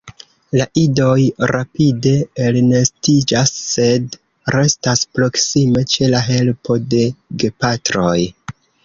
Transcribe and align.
La 0.59 0.65
idoj 0.83 1.19
rapide 1.51 2.13
elnestiĝas 2.45 3.51
sed 3.73 4.17
restas 4.55 5.05
proksime 5.19 5.85
ĉe 5.93 6.09
la 6.15 6.23
helpo 6.29 6.79
de 6.95 7.03
gepatroj. 7.45 8.17